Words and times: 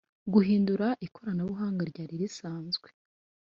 Guhindura 0.33 0.87
ikoranabuhanga 1.07 1.81
ryari 1.91 2.15
risanzwe 2.21 2.87